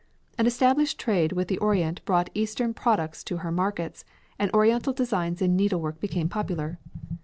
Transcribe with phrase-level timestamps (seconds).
[0.35, 4.03] An established trade with the Orient brought Eastern products to her markets,
[4.39, 6.79] and oriental designs in needlework became popular.